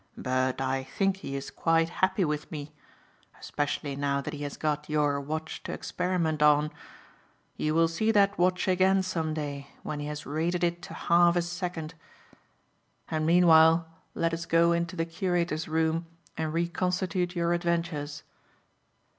[0.17, 2.73] But I think he is quite happy with me
[3.39, 6.71] especially now that he has got your watch to experiment on.
[7.55, 11.35] You will see that watch again some day, when he has rated it to half
[11.35, 11.93] a second.
[13.11, 18.23] And meanwhile let us go into the curator's room and reconstitute your adventures."